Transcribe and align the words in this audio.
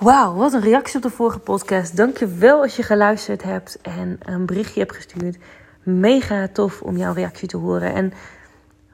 Wauw, 0.00 0.34
wat 0.34 0.52
een 0.52 0.60
reactie 0.60 0.96
op 0.96 1.02
de 1.02 1.10
vorige 1.10 1.38
podcast. 1.38 1.96
Dankjewel 1.96 2.62
als 2.62 2.76
je 2.76 2.82
geluisterd 2.82 3.42
hebt 3.42 3.80
en 3.80 4.18
een 4.20 4.46
berichtje 4.46 4.80
hebt 4.80 4.94
gestuurd. 4.94 5.38
Mega 5.82 6.48
tof 6.52 6.82
om 6.82 6.96
jouw 6.96 7.12
reactie 7.12 7.48
te 7.48 7.56
horen. 7.56 7.94
En 7.94 8.12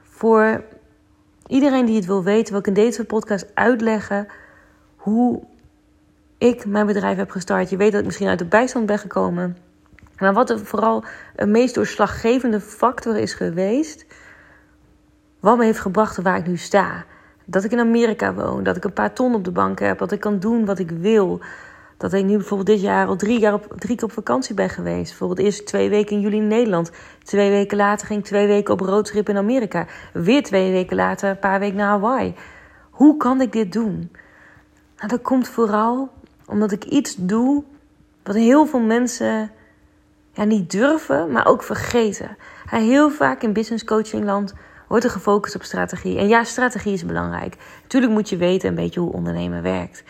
voor 0.01 0.63
iedereen 1.45 1.85
die 1.85 1.95
het 1.95 2.05
wil 2.05 2.23
weten, 2.23 2.51
wil 2.51 2.59
ik 2.59 2.67
in 2.67 2.73
deze 2.73 3.05
podcast 3.05 3.45
uitleggen 3.53 4.27
hoe 4.95 5.43
ik 6.37 6.65
mijn 6.65 6.85
bedrijf 6.85 7.17
heb 7.17 7.31
gestart. 7.31 7.69
Je 7.69 7.77
weet 7.77 7.91
dat 7.91 7.99
ik 7.99 8.05
misschien 8.05 8.27
uit 8.27 8.39
de 8.39 8.45
bijstand 8.45 8.85
ben 8.85 8.99
gekomen. 8.99 9.57
Maar 10.17 10.33
wat 10.33 10.49
er 10.49 10.65
vooral 10.65 11.03
een 11.35 11.51
meest 11.51 11.75
doorslaggevende 11.75 12.59
factor 12.61 13.17
is 13.17 13.33
geweest, 13.33 14.05
wat 15.39 15.57
me 15.57 15.65
heeft 15.65 15.79
gebracht 15.79 16.17
waar 16.17 16.37
ik 16.37 16.47
nu 16.47 16.57
sta. 16.57 17.05
Dat 17.49 17.63
ik 17.63 17.71
in 17.71 17.79
Amerika 17.79 18.33
woon, 18.33 18.63
dat 18.63 18.75
ik 18.75 18.83
een 18.83 18.93
paar 18.93 19.13
ton 19.13 19.35
op 19.35 19.43
de 19.43 19.51
bank 19.51 19.79
heb, 19.79 19.97
dat 19.97 20.11
ik 20.11 20.19
kan 20.19 20.39
doen 20.39 20.65
wat 20.65 20.79
ik 20.79 20.91
wil. 20.91 21.39
Dat 21.97 22.13
ik 22.13 22.25
nu 22.25 22.35
bijvoorbeeld 22.37 22.67
dit 22.67 22.81
jaar 22.81 23.07
al 23.07 23.15
drie, 23.15 23.39
jaar 23.39 23.53
op, 23.53 23.73
keer 23.77 24.03
op 24.03 24.11
vakantie 24.11 24.55
ben 24.55 24.69
geweest. 24.69 25.09
Bijvoorbeeld 25.09 25.39
eerst 25.39 25.65
twee 25.65 25.89
weken 25.89 26.15
in 26.15 26.21
juli 26.21 26.37
in 26.37 26.47
Nederland. 26.47 26.91
Twee 27.23 27.49
weken 27.49 27.77
later 27.77 28.07
ging 28.07 28.19
ik 28.19 28.25
twee 28.25 28.47
weken 28.47 28.73
op 28.73 28.79
roadtrip 28.79 29.29
in 29.29 29.37
Amerika. 29.37 29.85
Weer 30.13 30.43
twee 30.43 30.71
weken 30.71 30.95
later 30.95 31.29
een 31.29 31.39
paar 31.39 31.59
weken 31.59 31.77
naar 31.77 31.87
Hawaii. 31.87 32.35
Hoe 32.89 33.17
kan 33.17 33.41
ik 33.41 33.51
dit 33.51 33.73
doen? 33.73 34.11
Nou, 34.97 35.07
dat 35.07 35.21
komt 35.21 35.47
vooral 35.47 36.09
omdat 36.45 36.71
ik 36.71 36.83
iets 36.83 37.15
doe 37.15 37.63
wat 38.23 38.35
heel 38.35 38.65
veel 38.65 38.79
mensen 38.79 39.51
ja, 40.31 40.43
niet 40.43 40.71
durven, 40.71 41.31
maar 41.31 41.45
ook 41.45 41.63
vergeten. 41.63 42.37
Heel 42.69 43.09
vaak 43.09 43.41
in 43.41 43.53
business 43.53 43.83
coaching 43.83 44.23
land 44.23 44.53
wordt 44.87 45.03
er 45.03 45.09
gefocust 45.09 45.55
op 45.55 45.63
strategie. 45.63 46.17
En 46.17 46.27
ja, 46.27 46.43
strategie 46.43 46.93
is 46.93 47.05
belangrijk. 47.05 47.55
Natuurlijk 47.81 48.13
moet 48.13 48.29
je 48.29 48.37
weten 48.37 48.69
een 48.69 48.75
beetje 48.75 48.99
hoe 48.99 49.13
ondernemen 49.13 49.61
werkt. 49.61 50.03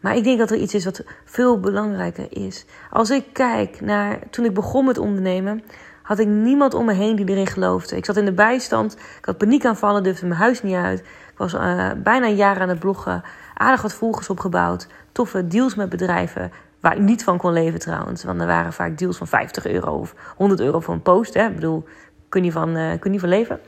Maar 0.00 0.16
ik 0.16 0.24
denk 0.24 0.38
dat 0.38 0.50
er 0.50 0.56
iets 0.56 0.74
is 0.74 0.84
wat 0.84 1.04
veel 1.24 1.60
belangrijker 1.60 2.26
is. 2.30 2.64
Als 2.90 3.10
ik 3.10 3.24
kijk 3.32 3.80
naar 3.80 4.18
toen 4.30 4.44
ik 4.44 4.54
begon 4.54 4.84
met 4.84 4.98
ondernemen, 4.98 5.62
had 6.02 6.18
ik 6.18 6.26
niemand 6.26 6.74
om 6.74 6.84
me 6.84 6.92
heen 6.92 7.16
die 7.16 7.28
erin 7.28 7.46
geloofde. 7.46 7.96
Ik 7.96 8.04
zat 8.04 8.16
in 8.16 8.24
de 8.24 8.32
bijstand, 8.32 8.92
ik 8.92 9.24
had 9.24 9.38
paniekaanvallen, 9.38 10.02
durfde 10.02 10.26
mijn 10.26 10.40
huis 10.40 10.62
niet 10.62 10.74
uit. 10.74 10.98
Ik 11.00 11.34
was 11.36 11.54
uh, 11.54 11.90
bijna 11.96 12.26
een 12.26 12.36
jaar 12.36 12.60
aan 12.60 12.68
het 12.68 12.78
bloggen, 12.78 13.22
aardig 13.54 13.82
wat 13.82 13.92
volgers 13.92 14.30
opgebouwd, 14.30 14.86
toffe 15.12 15.46
deals 15.46 15.74
met 15.74 15.88
bedrijven. 15.88 16.52
Waar 16.80 16.96
ik 16.96 17.02
niet 17.02 17.24
van 17.24 17.38
kon 17.38 17.52
leven 17.52 17.78
trouwens. 17.78 18.24
Want 18.24 18.40
er 18.40 18.46
waren 18.46 18.72
vaak 18.72 18.98
deals 18.98 19.16
van 19.16 19.26
50 19.26 19.66
euro 19.66 19.92
of 19.98 20.14
100 20.36 20.60
euro 20.60 20.80
voor 20.80 20.94
een 20.94 21.02
post. 21.02 21.34
Hè. 21.34 21.46
Ik 21.46 21.54
bedoel, 21.54 21.84
kun 22.28 22.44
je 22.44 22.52
van, 22.52 22.76
uh, 22.76 22.90
kun 23.00 23.12
je 23.12 23.20
van 23.20 23.28
leven. 23.28 23.60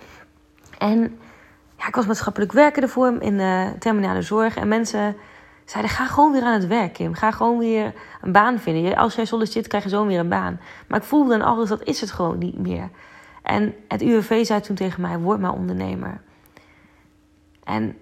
En 0.80 1.18
ja, 1.76 1.86
ik 1.86 1.94
was 1.94 2.06
maatschappelijk 2.06 2.52
werken 2.52 2.82
ervoor 2.82 3.22
in 3.22 3.36
de 3.36 3.72
terminale 3.78 4.22
zorg. 4.22 4.56
En 4.56 4.68
mensen 4.68 5.16
zeiden, 5.64 5.92
ga 5.92 6.06
gewoon 6.06 6.32
weer 6.32 6.42
aan 6.42 6.52
het 6.52 6.66
werk, 6.66 6.92
Kim. 6.92 7.14
Ga 7.14 7.30
gewoon 7.30 7.58
weer 7.58 7.94
een 8.20 8.32
baan 8.32 8.58
vinden. 8.58 8.96
Als 8.96 9.14
jij 9.14 9.24
solliciteert, 9.24 9.66
krijg 9.66 9.84
je 9.84 9.90
zo 9.90 10.06
weer 10.06 10.18
een 10.18 10.28
baan. 10.28 10.60
Maar 10.88 10.98
ik 10.98 11.04
voelde 11.04 11.38
dan 11.38 11.42
alles, 11.42 11.68
dat 11.68 11.82
is 11.82 12.00
het 12.00 12.10
gewoon 12.10 12.38
niet 12.38 12.58
meer. 12.58 12.88
En 13.42 13.74
het 13.88 14.02
UWV 14.02 14.44
zei 14.44 14.60
toen 14.60 14.76
tegen 14.76 15.00
mij, 15.00 15.18
word 15.18 15.40
maar 15.40 15.52
ondernemer. 15.52 16.20
En 17.64 17.96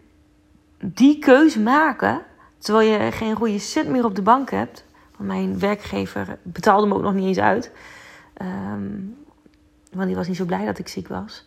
die 0.79 1.19
keuze 1.19 1.61
maken, 1.61 2.23
terwijl 2.59 2.91
je 2.91 3.13
geen 3.13 3.37
goede 3.37 3.59
cent 3.59 3.89
meer 3.89 4.05
op 4.05 4.15
de 4.15 4.23
bank 4.23 4.51
hebt... 4.51 4.87
Want 5.17 5.31
mijn 5.31 5.59
werkgever 5.59 6.39
betaalde 6.43 6.87
me 6.87 6.95
ook 6.95 7.03
nog 7.03 7.15
niet 7.15 7.27
eens 7.27 7.39
uit. 7.39 7.73
Um, 8.43 9.17
want 9.93 10.07
die 10.07 10.17
was 10.17 10.27
niet 10.27 10.37
zo 10.37 10.45
blij 10.45 10.65
dat 10.65 10.79
ik 10.79 10.89
ziek 10.89 11.09
was 11.09 11.47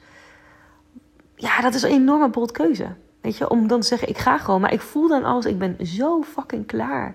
ja, 1.42 1.62
dat 1.62 1.74
is 1.74 1.84
een 1.84 1.90
enorme 1.90 2.30
bold 2.30 2.52
keuze. 2.52 2.88
Weet 3.22 3.38
je, 3.38 3.50
om 3.50 3.68
dan 3.68 3.80
te 3.80 3.88
zeggen, 3.88 4.08
ik 4.08 4.18
ga 4.18 4.38
gewoon. 4.38 4.62
Maar 4.62 4.74
ik 4.74 4.82
voel 4.82 5.08
dan 5.08 5.24
alles, 5.24 5.46
ik 5.46 5.60
ben 5.60 5.78
zo 5.86 6.24
fucking 6.24 6.66
klaar 6.66 7.14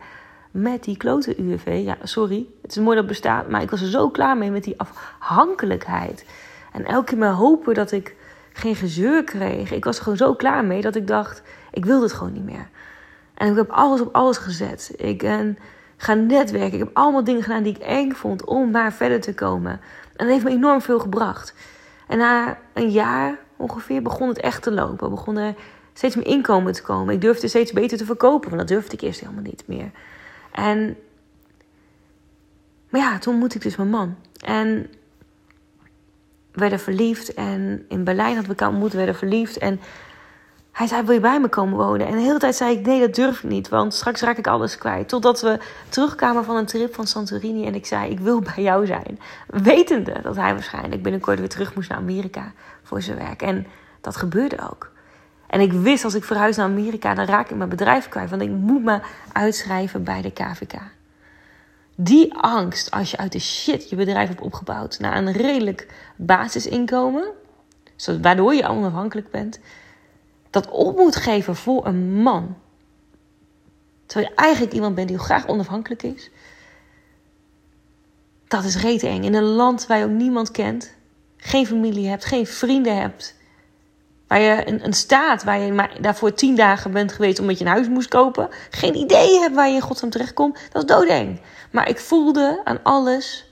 met 0.51 0.85
die 0.85 0.97
klote 0.97 1.41
UWV. 1.41 1.81
Ja, 1.85 1.97
sorry, 2.03 2.47
het 2.63 2.71
is 2.71 2.77
mooi 2.77 2.89
dat 2.89 2.97
het 2.97 3.07
bestaat, 3.07 3.49
maar 3.49 3.63
ik 3.63 3.71
was 3.71 3.81
er 3.81 3.89
zo 3.89 4.11
klaar 4.11 4.37
mee 4.37 4.51
met 4.51 4.65
die 4.65 4.77
afhankelijkheid. 4.81 6.25
En 6.73 6.85
elke 6.85 7.05
keer 7.05 7.19
maar 7.19 7.33
hopen 7.33 7.75
dat 7.75 7.93
ik 7.93 8.15
geen 8.53 8.77
gezeur 8.77 9.25
kreeg. 9.25 9.71
Ik 9.73 9.85
was 9.85 9.97
er 9.97 10.03
gewoon 10.03 10.19
zo 10.19 10.35
klaar 10.35 10.65
mee 10.65 10.81
dat 10.81 10.97
ik 10.97 11.07
dacht, 11.07 11.43
ik 11.71 11.85
wil 11.85 12.01
dit 12.01 12.13
gewoon 12.13 12.33
niet 12.33 12.45
meer. 12.45 12.69
En 13.35 13.51
ik 13.51 13.57
heb 13.57 13.71
alles 13.71 14.01
op 14.01 14.15
alles 14.15 14.37
gezet. 14.37 14.93
Ik 14.97 15.19
ben 15.19 15.59
gaan 15.97 16.27
netwerken. 16.27 16.73
Ik 16.73 16.85
heb 16.85 16.97
allemaal 16.97 17.25
dingen 17.25 17.43
gedaan 17.43 17.63
die 17.63 17.75
ik 17.75 17.83
eng 17.83 18.13
vond 18.13 18.45
om 18.45 18.71
maar 18.71 18.93
verder 18.93 19.21
te 19.21 19.35
komen. 19.35 19.73
En 19.73 20.27
dat 20.27 20.29
heeft 20.29 20.45
me 20.45 20.51
enorm 20.51 20.81
veel 20.81 20.99
gebracht. 20.99 21.55
En 22.07 22.19
na 22.19 22.59
een 22.73 22.91
jaar 22.91 23.39
ongeveer 23.57 24.03
begon 24.03 24.29
het 24.29 24.41
echt 24.41 24.63
te 24.63 24.73
lopen. 24.73 25.11
Begon 25.11 25.37
er 25.37 25.55
steeds 25.93 26.15
meer 26.15 26.27
inkomen 26.27 26.73
te 26.73 26.83
komen. 26.83 27.15
Ik 27.15 27.21
durfde 27.21 27.49
steeds 27.49 27.73
beter 27.73 27.99
te 27.99 28.05
verkopen, 28.05 28.49
want 28.49 28.61
dat 28.61 28.69
durfde 28.69 28.93
ik 28.97 29.01
eerst 29.01 29.21
helemaal 29.21 29.43
niet 29.43 29.63
meer. 29.67 29.91
En, 30.53 30.97
maar 32.89 33.01
ja, 33.01 33.19
toen 33.19 33.35
moet 33.35 33.55
ik 33.55 33.63
dus 33.63 33.77
mijn 33.77 33.91
man. 33.91 34.17
En 34.45 34.91
we 36.53 36.61
werden 36.61 36.81
verliefd. 36.81 37.35
En 37.35 37.85
in 37.89 38.05
Berlijn 38.05 38.35
hadden 38.35 38.43
we 38.43 38.49
elkaar 38.49 38.69
ontmoet, 38.69 38.91
we 38.91 38.97
werden 38.97 39.15
verliefd. 39.15 39.59
En 39.59 39.81
hij 40.77 40.87
zei, 40.87 41.03
wil 41.03 41.15
je 41.15 41.21
bij 41.21 41.41
me 41.41 41.49
komen 41.49 41.79
wonen? 41.79 42.07
En 42.07 42.13
de 42.13 42.21
hele 42.21 42.39
tijd 42.39 42.57
zei 42.57 42.77
ik, 42.77 42.87
nee, 42.87 43.01
dat 43.01 43.15
durf 43.15 43.43
ik 43.43 43.51
niet. 43.51 43.69
Want 43.69 43.95
straks 43.95 44.21
raak 44.21 44.39
ik 44.39 44.47
alles 44.47 44.79
kwijt. 44.79 45.09
Totdat 45.09 45.41
we 45.41 45.59
terugkwamen 45.89 46.45
van 46.45 46.57
een 46.57 46.67
trip 46.67 46.95
van 46.95 47.07
Santorini. 47.07 47.67
En 47.67 47.75
ik 47.75 47.87
zei, 47.87 48.11
ik 48.11 48.21
wil 48.21 48.41
bij 48.41 48.63
jou 48.63 48.87
zijn. 48.87 49.19
Wetende 49.47 50.21
dat 50.23 50.37
hij 50.37 50.53
waarschijnlijk 50.53 51.03
binnenkort 51.03 51.39
weer 51.39 51.49
terug 51.49 51.75
moest 51.75 51.89
naar 51.89 51.99
Amerika 51.99 52.53
voor 52.83 53.03
zijn 53.03 53.19
werk. 53.19 53.43
En 53.43 53.67
dat 54.01 54.17
gebeurde 54.17 54.71
ook. 54.71 54.91
En 55.47 55.61
ik 55.61 55.73
wist, 55.73 56.05
als 56.05 56.15
ik 56.15 56.25
verhuis 56.25 56.57
naar 56.57 56.67
Amerika, 56.67 57.15
dan 57.15 57.27
raak 57.27 57.51
ik 57.51 57.57
mijn 57.57 57.69
bedrijf 57.69 58.09
kwijt. 58.09 58.31
Want 58.31 58.43
ik 58.43 58.51
moet 58.51 58.85
me 58.85 59.01
uitschrijven 59.33 60.05
bij 60.05 60.23
de 60.23 60.31
KVK. 60.31 60.81
Die 61.95 62.35
angst, 62.35 62.91
als 62.91 63.11
je 63.11 63.17
uit 63.17 63.33
de 63.33 63.41
shit 63.41 63.91
je 63.91 63.97
bedrijf 63.97 64.29
hebt 64.29 64.41
opgebouwd... 64.41 64.99
naar 64.99 65.17
een 65.17 65.33
redelijk 65.33 65.87
basisinkomen... 66.17 67.29
waardoor 68.23 68.55
je 68.55 68.69
onafhankelijk 68.69 69.31
bent 69.31 69.59
dat 70.57 70.71
op 70.71 70.97
moet 70.97 71.17
geven 71.17 71.57
voor 71.57 71.87
een 71.87 72.23
man. 72.23 72.57
Terwijl 74.07 74.31
je 74.31 74.37
eigenlijk 74.37 74.73
iemand 74.73 74.95
bent 74.95 75.09
die 75.09 75.19
graag 75.19 75.49
onafhankelijk 75.49 76.03
is. 76.03 76.31
Dat 78.49 78.65
is 78.65 78.77
rete 78.77 79.07
eng. 79.07 79.23
In 79.23 79.35
een 79.35 79.43
land 79.43 79.87
waar 79.87 79.99
je 79.99 80.05
ook 80.05 80.11
niemand 80.11 80.51
kent. 80.51 80.95
Geen 81.37 81.67
familie 81.67 82.09
hebt, 82.09 82.25
geen 82.25 82.47
vrienden 82.47 82.97
hebt. 83.01 83.35
Waar 84.27 84.41
je 84.41 84.69
een, 84.69 84.85
een 84.85 84.93
staat 84.93 85.45
waar 85.45 85.59
je 85.59 85.73
maar 85.73 85.97
daarvoor 86.01 86.35
tien 86.35 86.57
dagen 86.57 86.91
bent 86.91 87.13
geweest 87.13 87.39
omdat 87.39 87.59
je 87.59 87.65
een 87.65 87.71
huis 87.71 87.89
moest 87.89 88.09
kopen. 88.09 88.49
Geen 88.71 88.95
idee 88.95 89.39
hebt 89.39 89.55
waar 89.55 89.69
je 89.69 89.75
in 89.75 89.81
godsnaam 89.81 90.11
terechtkomt. 90.11 90.59
Dat 90.73 90.83
is 90.83 90.97
doodeng. 90.97 91.41
Maar 91.71 91.89
ik 91.89 91.99
voelde 91.99 92.61
aan 92.65 92.83
alles. 92.83 93.51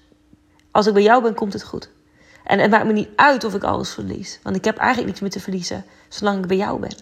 Als 0.71 0.86
ik 0.86 0.92
bij 0.94 1.03
jou 1.03 1.22
ben, 1.22 1.34
komt 1.34 1.53
het 1.53 1.65
goed. 1.65 1.91
En 2.44 2.59
het 2.59 2.71
maakt 2.71 2.87
me 2.87 2.93
niet 2.93 3.09
uit 3.16 3.44
of 3.44 3.55
ik 3.55 3.62
alles 3.62 3.91
verlies. 3.91 4.38
Want 4.43 4.56
ik 4.56 4.65
heb 4.65 4.77
eigenlijk 4.77 5.09
niets 5.09 5.21
meer 5.21 5.31
te 5.31 5.41
verliezen 5.41 5.84
zolang 6.09 6.38
ik 6.38 6.47
bij 6.47 6.56
jou 6.56 6.81
ben. 6.81 6.97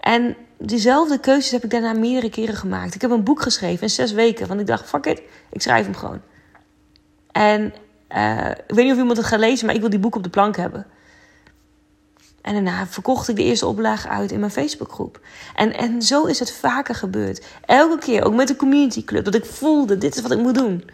En 0.00 0.36
diezelfde 0.58 1.18
keuzes 1.18 1.50
heb 1.50 1.64
ik 1.64 1.70
daarna 1.70 1.92
meerdere 1.92 2.30
keren 2.30 2.54
gemaakt. 2.54 2.94
Ik 2.94 3.00
heb 3.00 3.10
een 3.10 3.24
boek 3.24 3.42
geschreven 3.42 3.82
in 3.82 3.90
zes 3.90 4.12
weken. 4.12 4.48
Want 4.48 4.60
ik 4.60 4.66
dacht, 4.66 4.88
fuck 4.88 5.06
it, 5.06 5.22
ik 5.50 5.62
schrijf 5.62 5.84
hem 5.84 5.94
gewoon. 5.94 6.20
En 7.32 7.74
uh, 8.16 8.50
ik 8.50 8.74
weet 8.74 8.84
niet 8.84 8.92
of 8.92 8.98
iemand 8.98 9.16
het 9.16 9.26
gaat 9.26 9.38
lezen, 9.38 9.66
maar 9.66 9.74
ik 9.74 9.80
wil 9.80 9.90
die 9.90 9.98
boek 9.98 10.16
op 10.16 10.22
de 10.22 10.30
plank 10.30 10.56
hebben. 10.56 10.86
En 12.42 12.52
daarna 12.52 12.86
verkocht 12.86 13.28
ik 13.28 13.36
de 13.36 13.42
eerste 13.42 13.66
oplage 13.66 14.08
uit 14.08 14.32
in 14.32 14.38
mijn 14.38 14.52
Facebookgroep. 14.52 15.20
En, 15.54 15.76
en 15.76 16.02
zo 16.02 16.24
is 16.24 16.38
het 16.38 16.52
vaker 16.52 16.94
gebeurd. 16.94 17.44
Elke 17.66 17.98
keer, 17.98 18.24
ook 18.24 18.34
met 18.34 18.48
de 18.48 18.56
community 18.56 19.04
club, 19.04 19.24
dat 19.24 19.34
ik 19.34 19.44
voelde, 19.44 19.98
dit 19.98 20.16
is 20.16 20.22
wat 20.22 20.30
ik 20.30 20.38
moet 20.38 20.54
doen. 20.54 20.90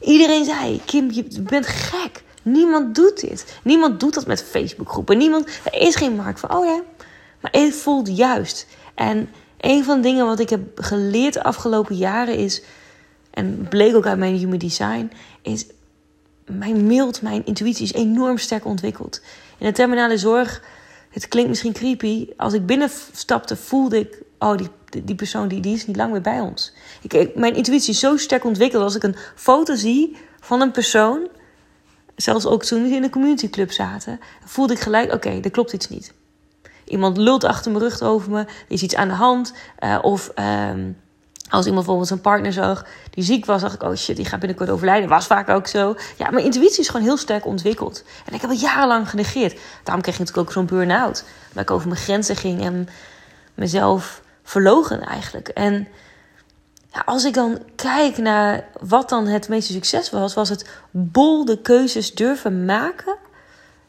Iedereen 0.00 0.44
zei, 0.44 0.80
Kim, 0.84 1.10
je 1.10 1.42
bent 1.42 1.66
gek. 1.66 2.22
Niemand 2.52 2.94
doet 2.94 3.20
dit. 3.20 3.58
Niemand 3.62 4.00
doet 4.00 4.14
dat 4.14 4.26
met 4.26 4.42
Facebookgroepen. 4.42 5.18
Niemand, 5.18 5.48
er 5.64 5.80
is 5.80 5.94
geen 5.94 6.16
markt 6.16 6.40
voor. 6.40 6.48
Oh 6.48 6.64
ja, 6.64 6.80
maar 7.40 7.52
het 7.52 7.74
voelt 7.74 8.16
juist. 8.16 8.66
En 8.94 9.28
een 9.60 9.84
van 9.84 9.96
de 9.96 10.08
dingen 10.08 10.26
wat 10.26 10.40
ik 10.40 10.50
heb 10.50 10.60
geleerd 10.74 11.34
de 11.34 11.42
afgelopen 11.42 11.96
jaren 11.96 12.36
is, 12.36 12.62
en 13.30 13.66
bleek 13.68 13.94
ook 13.94 14.06
uit 14.06 14.18
mijn 14.18 14.36
human 14.36 14.58
design, 14.58 15.12
is 15.42 15.66
mijn 16.46 16.86
mild, 16.86 17.22
mijn 17.22 17.46
intuïtie 17.46 17.84
is 17.84 17.92
enorm 17.92 18.38
sterk 18.38 18.64
ontwikkeld. 18.64 19.20
In 19.58 19.66
de 19.66 19.72
terminale 19.72 20.18
zorg, 20.18 20.62
het 21.10 21.28
klinkt 21.28 21.48
misschien 21.48 21.72
creepy, 21.72 22.28
als 22.36 22.52
ik 22.52 22.66
binnenstapte 22.66 23.56
voelde 23.56 23.98
ik, 23.98 24.22
oh 24.38 24.56
die, 24.56 24.68
die 25.04 25.14
persoon 25.14 25.48
die, 25.48 25.60
die 25.60 25.74
is 25.74 25.86
niet 25.86 25.96
lang 25.96 26.12
meer 26.12 26.20
bij 26.20 26.40
ons. 26.40 26.72
Ik, 27.08 27.34
mijn 27.34 27.54
intuïtie 27.54 27.92
is 27.92 27.98
zo 27.98 28.16
sterk 28.16 28.44
ontwikkeld 28.44 28.82
als 28.82 28.94
ik 28.94 29.02
een 29.02 29.16
foto 29.34 29.74
zie 29.74 30.16
van 30.40 30.60
een 30.60 30.70
persoon 30.70 31.28
zelfs 32.22 32.46
ook 32.46 32.64
toen 32.64 32.82
we 32.82 32.88
in 32.88 33.02
de 33.02 33.10
communityclub 33.10 33.72
zaten, 33.72 34.20
voelde 34.44 34.72
ik 34.72 34.80
gelijk: 34.80 35.12
oké, 35.12 35.40
er 35.42 35.50
klopt 35.50 35.72
iets 35.72 35.88
niet. 35.88 36.12
Iemand 36.84 37.16
lult 37.16 37.44
achter 37.44 37.70
mijn 37.70 37.82
rug 37.82 38.02
over 38.02 38.30
me, 38.30 38.38
er 38.38 38.46
is 38.68 38.82
iets 38.82 38.94
aan 38.94 39.08
de 39.08 39.14
hand. 39.14 39.52
Uh, 39.80 39.98
of 40.02 40.30
um, 40.70 40.96
als 41.48 41.66
iemand 41.66 41.86
bijvoorbeeld 41.86 42.08
zijn 42.08 42.20
partner 42.20 42.52
zag 42.52 42.86
die 43.10 43.24
ziek 43.24 43.46
was, 43.46 43.60
dacht 43.60 43.74
ik: 43.74 43.82
oh 43.82 43.94
shit, 43.94 44.16
die 44.16 44.24
gaat 44.24 44.38
binnenkort 44.40 44.70
overlijden. 44.70 45.08
Was 45.08 45.26
vaak 45.26 45.48
ook 45.48 45.66
zo. 45.66 45.96
Ja, 46.16 46.30
mijn 46.30 46.44
intuïtie 46.44 46.80
is 46.80 46.88
gewoon 46.88 47.06
heel 47.06 47.16
sterk 47.16 47.46
ontwikkeld. 47.46 48.04
En 48.26 48.34
ik 48.34 48.40
heb 48.40 48.50
het 48.50 48.60
jarenlang 48.60 49.10
genegeerd. 49.10 49.60
Daarom 49.82 50.02
kreeg 50.02 50.14
ik 50.14 50.20
natuurlijk 50.20 50.48
ook 50.48 50.54
zo'n 50.54 50.66
burn-out. 50.66 51.24
Dat 51.52 51.62
ik 51.62 51.70
over 51.70 51.88
mijn 51.88 52.00
grenzen 52.00 52.36
ging 52.36 52.62
en 52.62 52.88
mezelf 53.54 54.22
verlogen 54.42 55.00
eigenlijk. 55.00 55.48
En 55.48 55.88
als 57.04 57.24
ik 57.24 57.34
dan 57.34 57.58
kijk 57.76 58.18
naar 58.18 58.64
wat 58.80 59.08
dan 59.08 59.26
het 59.26 59.48
meeste 59.48 59.72
succes 59.72 60.10
was, 60.10 60.34
was 60.34 60.48
het 60.48 60.68
bolde 60.90 61.60
keuzes 61.60 62.14
durven 62.14 62.64
maken 62.64 63.16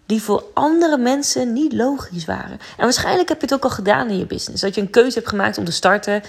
die 0.06 0.22
voor 0.22 0.44
andere 0.54 0.98
mensen 0.98 1.54
niet 1.54 1.74
logisch 1.74 2.26
waren. 2.26 2.60
En 2.78 2.84
waarschijnlijk 2.84 3.30
heb 3.30 3.40
je 3.40 3.46
het 3.46 3.56
ook 3.56 3.64
al 3.64 3.70
gedaan 3.70 4.10
in 4.10 4.18
je 4.18 4.26
business. 4.26 4.62
Dat 4.62 4.76
je 4.76 4.82
een 4.82 4.90
keuze 4.90 5.18
hebt 5.18 5.30
gemaakt 5.30 5.58
om 5.58 5.66
te 5.66 5.72
starten. 5.72 6.24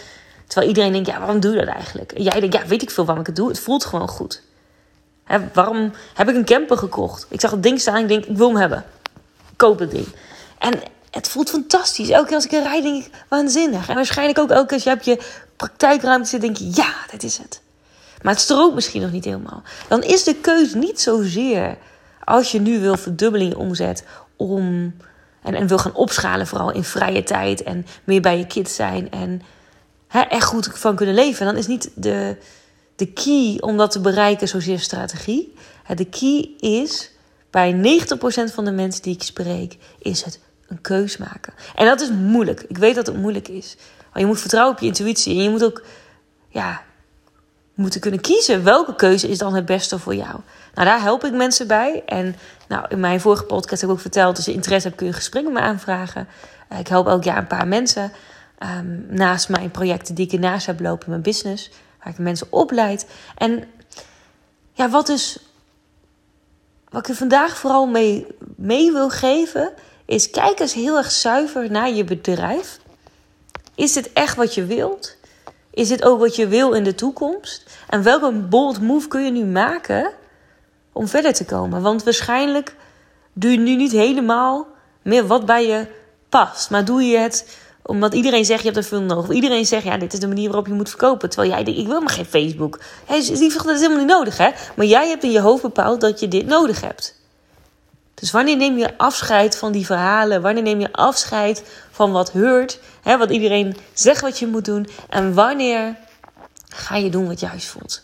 Terwijl 0.46 0.68
iedereen 0.68 0.92
denkt, 0.92 1.08
ja, 1.08 1.18
waarom 1.18 1.40
doe 1.40 1.52
je 1.52 1.64
dat 1.64 1.74
eigenlijk? 1.74 2.12
En 2.12 2.22
jij 2.22 2.40
denkt, 2.40 2.54
ja, 2.54 2.66
weet 2.66 2.82
ik 2.82 2.90
veel 2.90 3.04
waarom 3.04 3.20
ik 3.20 3.26
het 3.26 3.36
doe. 3.36 3.48
Het 3.48 3.60
voelt 3.60 3.84
gewoon 3.84 4.08
goed. 4.08 4.42
Hè, 5.24 5.38
waarom 5.52 5.92
heb 6.14 6.28
ik 6.28 6.34
een 6.34 6.44
camper 6.44 6.76
gekocht? 6.76 7.26
Ik 7.28 7.40
zag 7.40 7.50
het 7.50 7.62
ding 7.62 7.80
staan 7.80 7.94
en 7.94 8.02
ik 8.02 8.08
denk, 8.08 8.24
ik 8.24 8.36
wil 8.36 8.48
hem 8.48 8.56
hebben. 8.56 8.84
Ik 9.50 9.56
koop 9.56 9.78
het 9.78 9.90
ding. 9.90 10.06
En 10.58 10.80
het 11.10 11.28
voelt 11.28 11.50
fantastisch. 11.50 12.08
Elke 12.08 12.26
keer 12.26 12.34
als 12.34 12.44
ik 12.44 12.52
er 12.52 12.62
rijd, 12.62 12.82
denk 12.82 13.06
waanzinnig. 13.28 13.88
En 13.88 13.94
waarschijnlijk 13.94 14.38
ook 14.38 14.50
elke 14.50 14.66
keer 14.66 14.74
als 14.74 14.84
je 14.84 14.92
op 14.92 15.02
je 15.02 15.48
praktijkruimte 15.60 16.28
zit, 16.28 16.40
denk 16.40 16.56
je, 16.56 16.70
ja, 16.74 16.94
dat 17.10 17.22
is 17.22 17.38
het. 17.38 17.60
Maar 18.22 18.32
het 18.32 18.42
strookt 18.42 18.74
misschien 18.74 19.02
nog 19.02 19.12
niet 19.12 19.24
helemaal. 19.24 19.62
Dan 19.88 20.02
is 20.02 20.24
de 20.24 20.34
keuze 20.34 20.76
niet 20.76 21.00
zozeer 21.00 21.76
als 22.24 22.52
je 22.52 22.60
nu 22.60 22.80
wil 22.80 22.96
verdubbelen 22.96 23.46
in 23.46 23.52
je 23.52 23.58
omzet 23.58 24.04
om, 24.36 24.94
en, 25.42 25.54
en 25.54 25.66
wil 25.66 25.78
gaan 25.78 25.94
opschalen, 25.94 26.46
vooral 26.46 26.72
in 26.72 26.84
vrije 26.84 27.22
tijd 27.22 27.62
en 27.62 27.86
meer 28.04 28.20
bij 28.20 28.38
je 28.38 28.46
kids 28.46 28.74
zijn 28.74 29.10
en 29.10 29.42
hè, 30.08 30.20
echt 30.20 30.44
goed 30.44 30.70
van 30.72 30.96
kunnen 30.96 31.14
leven, 31.14 31.46
dan 31.46 31.56
is 31.56 31.66
niet 31.66 31.90
de, 31.94 32.36
de 32.96 33.06
key 33.06 33.56
om 33.60 33.76
dat 33.76 33.90
te 33.90 34.00
bereiken 34.00 34.48
zozeer 34.48 34.80
strategie. 34.80 35.54
De 35.94 36.04
key 36.04 36.50
is 36.58 37.10
bij 37.50 37.98
90% 38.50 38.54
van 38.54 38.64
de 38.64 38.72
mensen 38.72 39.02
die 39.02 39.14
ik 39.14 39.22
spreek, 39.22 39.76
is 39.98 40.22
het 40.22 40.40
een 40.68 40.80
keus 40.80 41.16
maken. 41.16 41.52
En 41.74 41.86
dat 41.86 42.00
is 42.00 42.10
moeilijk. 42.10 42.64
Ik 42.68 42.78
weet 42.78 42.94
dat 42.94 43.06
het 43.06 43.16
moeilijk 43.16 43.48
is. 43.48 43.76
Maar 44.12 44.22
je 44.22 44.26
moet 44.26 44.40
vertrouwen 44.40 44.74
op 44.74 44.80
je 44.80 44.86
intuïtie. 44.86 45.36
En 45.36 45.42
je 45.42 45.50
moet 45.50 45.64
ook 45.64 45.82
ja, 46.48 46.82
moeten 47.74 48.00
kunnen 48.00 48.20
kiezen 48.20 48.64
welke 48.64 48.94
keuze 48.94 49.28
is 49.28 49.38
dan 49.38 49.54
het 49.54 49.66
beste 49.66 49.98
voor 49.98 50.14
jou. 50.14 50.40
Nou, 50.74 50.86
daar 50.86 51.00
help 51.00 51.24
ik 51.24 51.32
mensen 51.32 51.66
bij. 51.66 52.02
En 52.06 52.36
nou, 52.68 52.84
in 52.88 53.00
mijn 53.00 53.20
vorige 53.20 53.44
podcast 53.44 53.80
heb 53.80 53.90
ik 53.90 53.96
ook 53.96 54.02
verteld, 54.02 54.36
als 54.36 54.46
je 54.46 54.52
interesse 54.52 54.86
hebt 54.86 54.98
kun 54.98 55.08
je 55.08 55.12
gesprekken 55.12 55.52
me 55.52 55.60
aanvragen. 55.60 56.28
Eh, 56.68 56.78
ik 56.78 56.88
help 56.88 57.06
elk 57.06 57.24
jaar 57.24 57.36
een 57.36 57.46
paar 57.46 57.68
mensen. 57.68 58.12
Um, 58.78 59.06
naast 59.08 59.48
mijn 59.48 59.70
projecten 59.70 60.14
die 60.14 60.26
ik 60.26 60.32
ernaast 60.32 60.66
heb 60.66 60.80
lopen 60.80 61.04
in 61.04 61.10
mijn 61.10 61.22
business. 61.22 61.70
Waar 61.98 62.12
ik 62.12 62.18
mensen 62.18 62.46
opleid. 62.50 63.06
En 63.36 63.64
ja, 64.72 64.88
wat 64.88 65.06
dus... 65.06 65.38
Wat 66.88 67.00
ik 67.00 67.08
er 67.08 67.14
vandaag 67.14 67.56
vooral 67.56 67.86
mee, 67.86 68.26
mee 68.56 68.92
wil 68.92 69.10
geven... 69.10 69.72
is 70.04 70.30
kijk 70.30 70.60
eens 70.60 70.72
heel 70.74 70.96
erg 70.96 71.10
zuiver 71.10 71.70
naar 71.70 71.90
je 71.90 72.04
bedrijf. 72.04 72.79
Is 73.80 73.92
dit 73.92 74.12
echt 74.12 74.36
wat 74.36 74.54
je 74.54 74.64
wilt? 74.64 75.16
Is 75.70 75.88
dit 75.88 76.04
ook 76.04 76.18
wat 76.18 76.36
je 76.36 76.48
wil 76.48 76.72
in 76.72 76.84
de 76.84 76.94
toekomst? 76.94 77.64
En 77.88 78.02
welke 78.02 78.32
bold 78.32 78.80
move 78.80 79.08
kun 79.08 79.24
je 79.24 79.30
nu 79.30 79.44
maken 79.44 80.12
om 80.92 81.08
verder 81.08 81.32
te 81.32 81.44
komen? 81.44 81.82
Want 81.82 82.02
waarschijnlijk 82.02 82.74
doe 83.32 83.50
je 83.50 83.58
nu 83.58 83.76
niet 83.76 83.92
helemaal 83.92 84.66
meer 85.02 85.26
wat 85.26 85.46
bij 85.46 85.66
je 85.66 85.86
past. 86.28 86.70
Maar 86.70 86.84
doe 86.84 87.02
je 87.02 87.18
het 87.18 87.58
omdat 87.82 88.14
iedereen 88.14 88.44
zegt 88.44 88.60
je 88.60 88.64
hebt 88.64 88.78
er 88.78 88.84
veel 88.84 89.00
nodig. 89.00 89.28
Of 89.28 89.34
iedereen 89.34 89.66
zegt 89.66 89.84
ja, 89.84 89.96
dit 89.96 90.12
is 90.12 90.20
de 90.20 90.28
manier 90.28 90.48
waarop 90.48 90.66
je 90.66 90.72
moet 90.72 90.88
verkopen. 90.88 91.30
Terwijl 91.30 91.52
jij 91.52 91.64
denkt 91.64 91.80
ik 91.80 91.86
wil 91.86 92.00
maar 92.00 92.10
geen 92.10 92.24
Facebook. 92.24 92.80
Hey, 93.04 93.18
dat 93.18 93.30
is 93.30 93.80
helemaal 93.80 93.98
niet 93.98 94.06
nodig 94.06 94.36
hè. 94.36 94.50
Maar 94.76 94.86
jij 94.86 95.08
hebt 95.08 95.22
in 95.22 95.30
je 95.30 95.40
hoofd 95.40 95.62
bepaald 95.62 96.00
dat 96.00 96.20
je 96.20 96.28
dit 96.28 96.46
nodig 96.46 96.80
hebt. 96.80 97.19
Dus 98.20 98.30
wanneer 98.30 98.56
neem 98.56 98.78
je 98.78 98.98
afscheid 98.98 99.56
van 99.56 99.72
die 99.72 99.86
verhalen? 99.86 100.42
Wanneer 100.42 100.62
neem 100.62 100.80
je 100.80 100.92
afscheid 100.92 101.64
van 101.90 102.12
wat 102.12 102.32
heurt? 102.32 102.80
Hè, 103.02 103.18
wat 103.18 103.30
iedereen 103.30 103.76
zegt 103.92 104.20
wat 104.20 104.38
je 104.38 104.46
moet 104.46 104.64
doen? 104.64 104.88
En 105.08 105.34
wanneer 105.34 105.96
ga 106.68 106.96
je 106.96 107.10
doen 107.10 107.26
wat 107.26 107.40
juist 107.40 107.66
voelt? 107.66 108.02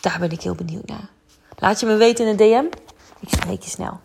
Daar 0.00 0.18
ben 0.18 0.30
ik 0.30 0.42
heel 0.42 0.54
benieuwd 0.54 0.86
naar. 0.86 1.08
Laat 1.56 1.80
je 1.80 1.86
me 1.86 1.96
weten 1.96 2.24
in 2.24 2.30
een 2.30 2.36
DM. 2.36 2.76
Ik 3.20 3.28
spreek 3.28 3.62
je 3.62 3.70
snel. 3.70 4.00